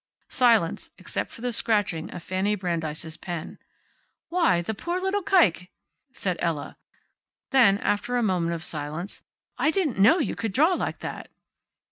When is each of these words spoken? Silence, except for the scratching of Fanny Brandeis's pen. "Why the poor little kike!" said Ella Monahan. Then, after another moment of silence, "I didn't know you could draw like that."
Silence, 0.31 0.89
except 0.97 1.29
for 1.29 1.41
the 1.41 1.51
scratching 1.51 2.09
of 2.09 2.23
Fanny 2.23 2.55
Brandeis's 2.55 3.17
pen. 3.17 3.59
"Why 4.29 4.63
the 4.63 4.73
poor 4.73 4.99
little 4.99 5.21
kike!" 5.21 5.69
said 6.11 6.37
Ella 6.39 6.75
Monahan. 6.75 6.77
Then, 7.51 7.77
after 7.83 8.15
another 8.17 8.25
moment 8.25 8.55
of 8.55 8.63
silence, 8.63 9.21
"I 9.59 9.69
didn't 9.69 9.99
know 9.99 10.17
you 10.17 10.35
could 10.35 10.53
draw 10.53 10.73
like 10.73 11.01
that." 11.01 11.27